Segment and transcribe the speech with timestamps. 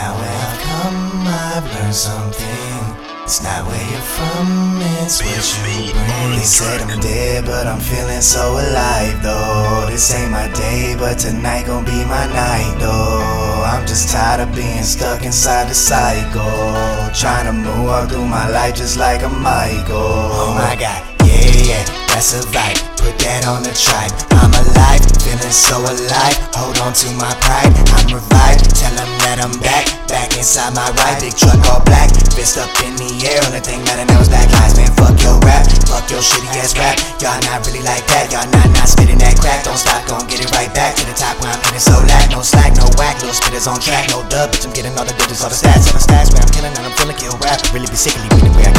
[0.00, 2.80] Now where I've come, I've learned something.
[3.22, 6.40] It's not where you're from, it's what you bring.
[6.40, 9.84] They said I'm dead, but I'm feeling so alive though.
[9.90, 13.62] This ain't my day, but tonight gon' be my night though.
[13.68, 16.64] I'm just tired of being stuck inside the cycle.
[17.12, 20.32] Trying to move on through my life just like a Michael.
[20.32, 22.80] Oh my god, yeah, yeah, that's a vibe.
[22.96, 24.08] Put that on the track.
[24.32, 26.40] I'm alive, feeling so alive.
[26.56, 27.79] Hold on to my pride
[30.40, 31.20] inside my ride.
[31.20, 33.38] Big truck all black, fist up in the air.
[33.44, 34.88] Only thing that I know is black lives, man.
[34.96, 36.96] Fuck your rap, fuck your shitty ass rap.
[37.20, 38.32] Y'all not really like that.
[38.32, 39.68] Y'all not not spitting that crack.
[39.68, 42.32] Don't stop, gon' get it right back to the top where I'm hitting so lack.
[42.32, 43.20] No slack, no whack.
[43.20, 44.50] Little spitters on track, no dub.
[44.56, 46.32] Bitch, I'm getting all the digits, all the stats, all the stats.
[46.32, 47.60] Where I'm killing and I'm feeling kill rap.
[47.76, 48.72] Really be sickly with the way I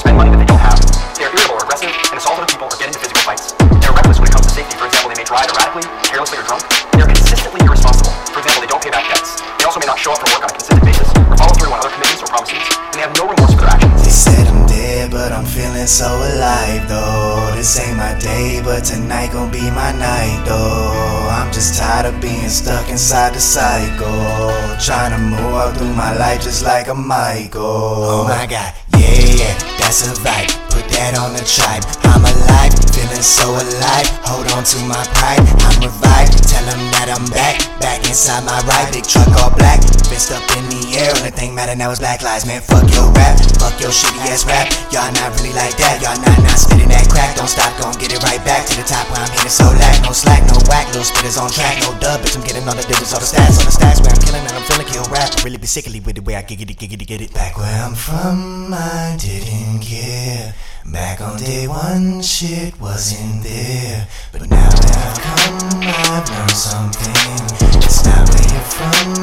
[0.00, 0.80] spend money that they don't have.
[1.20, 3.52] They are irritable or aggressive and assault other people or get into physical fights.
[3.60, 4.72] They are reckless when it comes to safety.
[4.80, 6.64] For example, they may drive erratically, carelessly, or drunk.
[6.96, 8.16] They are consistently irresponsible.
[8.32, 9.44] For example, they don't pay back debts.
[9.60, 11.72] They also may not show up for work on a consistent basis or follow through
[11.76, 12.64] on other commitments or promises.
[12.64, 14.00] And they have no remorse for their actions.
[14.00, 17.52] They said I'm dead, but I'm feeling so alive though.
[17.52, 21.28] This ain't my day, but tonight gon' be my night though.
[21.28, 24.08] I'm just tired of being stuck inside the cycle.
[24.80, 27.60] Trying to move out through my life just like a Michael.
[27.60, 30.54] Oh my god, yeah, yeah, that's a vibe.
[30.70, 31.82] Put that on the tribe.
[32.06, 34.06] I'm alive, feeling so alive.
[34.22, 35.42] Hold on to my pride.
[35.66, 36.46] I'm revived.
[36.46, 38.94] Tell them that I'm back, back inside my ride.
[38.94, 41.10] Big truck all black, fist up in the air.
[41.18, 42.62] Only thing matter now is black lives, man.
[42.62, 44.70] Fuck your rap, fuck your shitty ass rap.
[44.94, 45.98] Y'all not really like that.
[45.98, 46.29] Y'all not
[50.90, 52.20] Little spitters on track, no dub.
[52.20, 54.02] Bitch, I'm getting all the digits, all the stats, all the stats.
[54.02, 55.30] Where I'm killing and I'm feeling kill rap.
[55.44, 57.32] Really be sickly with the way I giggity, giggity, get it.
[57.32, 60.52] Back where I'm from, I didn't care.
[60.86, 64.08] Back on day one, shit wasn't there.
[64.32, 65.78] But now that I've come,
[66.10, 67.14] I've learned something.
[67.86, 69.14] It's not where you're from,